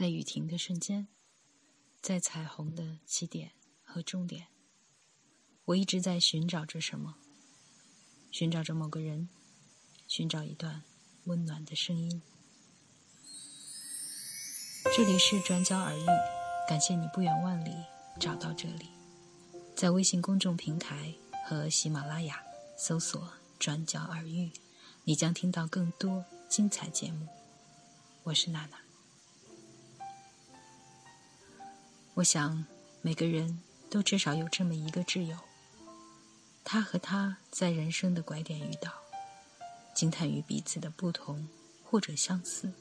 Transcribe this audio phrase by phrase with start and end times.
[0.00, 1.08] 在雨停的瞬间，
[2.00, 3.52] 在彩虹的起点
[3.82, 4.46] 和终点，
[5.66, 7.16] 我一直在寻找着什么，
[8.30, 9.28] 寻找着某个人，
[10.08, 10.82] 寻找一段
[11.24, 12.22] 温暖的声音。
[14.96, 16.06] 这里是转角耳语，
[16.66, 17.70] 感谢你不远万里
[18.18, 18.88] 找到这里，
[19.76, 21.12] 在微信公众平台
[21.46, 22.42] 和喜马拉雅
[22.74, 24.50] 搜索“转角耳语”，
[25.04, 27.28] 你将听到更多精彩节目。
[28.22, 28.89] 我是娜娜。
[32.14, 32.64] 我想，
[33.02, 35.36] 每个人都至少有这么一个挚友。
[36.64, 38.92] 他和他在人生的拐点遇到，
[39.94, 41.48] 惊叹于彼此的不同
[41.84, 42.72] 或者相似，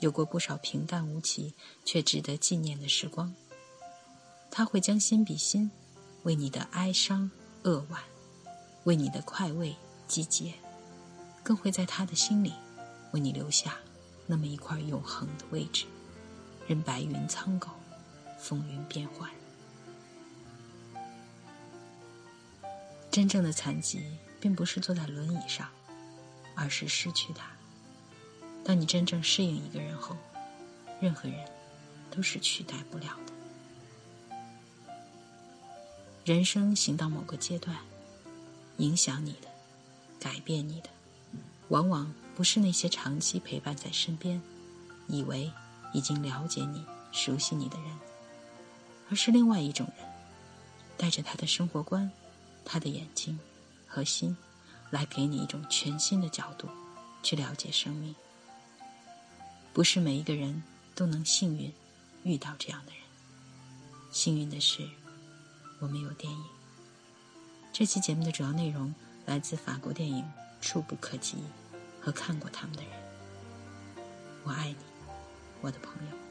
[0.00, 3.34] 有过不少平淡无奇却值得纪念的时光。
[4.50, 5.70] 他会将心比心，
[6.22, 7.30] 为你的哀伤
[7.62, 8.00] 扼腕，
[8.84, 9.74] 为你的快慰
[10.06, 10.52] 集结，
[11.42, 12.52] 更会在他的心里
[13.12, 13.78] 为你留下
[14.26, 15.86] 那么一块永恒的位置，
[16.66, 17.70] 任白云苍狗。
[18.38, 19.28] 风云变幻，
[23.10, 24.00] 真正的残疾
[24.40, 25.68] 并不是坐在轮椅上，
[26.54, 27.50] 而是失去它。
[28.64, 30.16] 当你真正适应一个人后，
[31.00, 31.38] 任何人
[32.10, 33.32] 都是取代不了的。
[36.24, 37.76] 人生行到某个阶段，
[38.76, 39.48] 影响你的、
[40.20, 40.90] 改变你的，
[41.68, 44.40] 往往不是那些长期陪伴在身边、
[45.08, 45.50] 以为
[45.92, 47.90] 已经了解你、熟悉你的人。
[49.10, 50.06] 而是另外一种人，
[50.96, 52.10] 带着他的生活观、
[52.64, 53.38] 他的眼睛
[53.86, 54.36] 和心，
[54.90, 56.68] 来给你一种全新的角度，
[57.22, 58.14] 去了解生命。
[59.72, 60.62] 不是每一个人
[60.94, 61.72] 都能幸运
[62.24, 63.00] 遇到这样的人。
[64.10, 64.86] 幸运的是，
[65.78, 66.44] 我们有电影。
[67.72, 68.92] 这期节目的主要内容
[69.24, 70.22] 来自法国电影
[70.60, 71.36] 《触不可及》
[72.04, 72.90] 和看过他们的人。
[74.42, 74.76] 我爱你，
[75.60, 76.27] 我的朋友。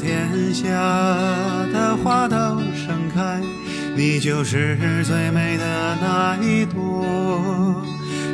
[0.00, 0.64] 天下
[1.72, 2.36] 的花都
[2.74, 3.40] 盛开，
[3.94, 7.84] 你就是最美的那一朵。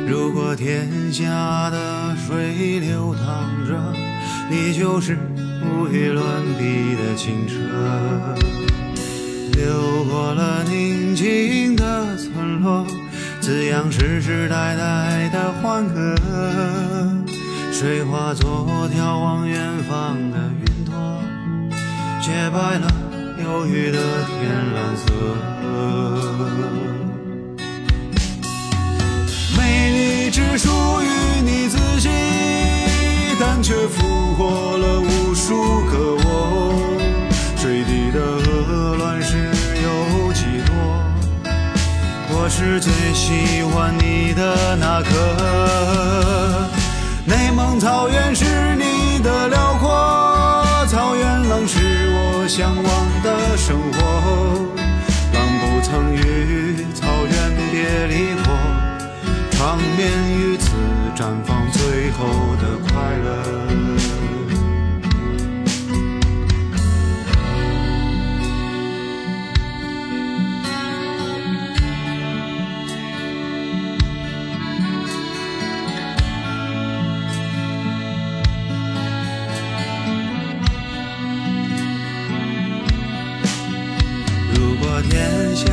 [0.07, 3.75] 如果天下的水流淌着，
[4.49, 5.17] 你就是
[5.61, 6.23] 无与伦
[6.57, 7.53] 比的清澈。
[9.51, 12.85] 流过了宁静的村落，
[13.41, 16.15] 滋养世世代代的欢歌。
[17.73, 20.36] 水化作眺望远方的，
[22.27, 22.91] 洁白了
[23.41, 25.05] 忧郁的天蓝色。
[29.57, 29.61] 美
[29.93, 30.69] 丽只属
[31.01, 31.05] 于
[31.41, 32.09] 你自己，
[33.39, 36.27] 但却俘获了无数个我。
[37.55, 39.37] 水底的鹅卵石
[39.81, 40.75] 有几多？
[42.29, 45.36] 我是最喜欢你的那颗。
[52.57, 54.06] 向往的生活。
[85.57, 85.67] 下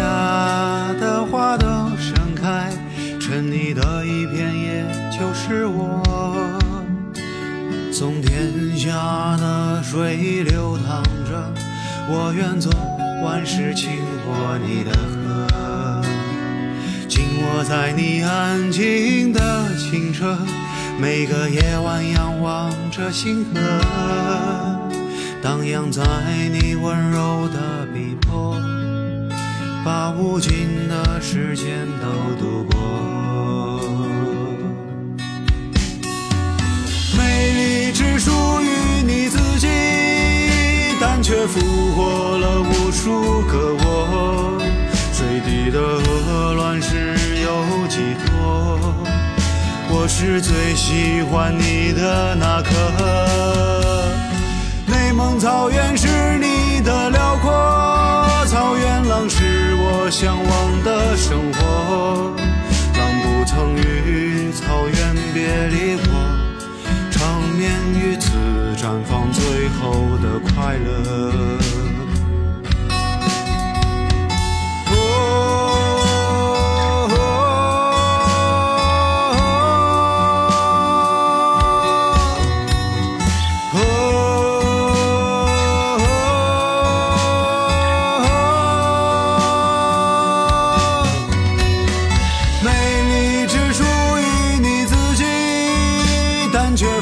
[0.98, 1.66] 的花都
[1.98, 2.72] 盛开。
[3.20, 6.02] 沉溺的一片，叶就是我。
[7.92, 11.52] 从天下的水流淌着，
[12.08, 12.72] 我愿做
[13.22, 13.90] 万世轻
[14.24, 16.02] 过你的河。
[17.08, 19.40] 紧握在你安静的
[19.76, 20.36] 清澈，
[20.98, 23.60] 每个夜晚仰望着星河，
[25.42, 26.02] 荡漾在
[26.52, 28.56] 你温柔的臂膊，
[29.84, 32.08] 把无尽的时间都
[32.42, 32.72] 度过。
[37.18, 38.30] 美丽只属
[38.62, 39.68] 于你自己，
[40.98, 41.60] 但却俘
[41.94, 44.58] 获了无数个我。
[45.12, 48.80] 水底的鹅卵石有几多？
[49.90, 52.70] 我是最喜欢你的那颗。
[54.86, 56.08] 内蒙草原是
[60.16, 62.36] 向往的生活。
[62.96, 64.94] 狼不曾与草原。
[65.34, 66.14] 别离过，
[67.10, 68.30] 长眠于此，
[68.76, 70.13] 绽放最后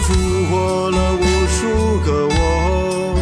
[0.02, 0.12] 复
[0.50, 3.16] 活了无数个我。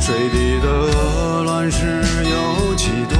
[0.00, 3.18] 水底的鹅卵石有几多？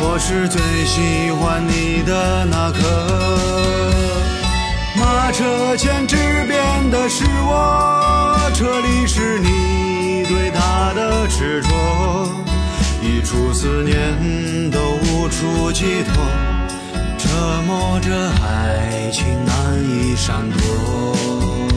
[0.00, 2.78] 我是最喜欢你的那颗。
[4.96, 6.16] 马车前之
[6.46, 11.68] 边的是我，车里是你对他的执着，
[13.02, 16.57] 一处思念都无处寄托。
[17.18, 17.28] 折
[17.66, 21.67] 磨着爱情难以闪躲。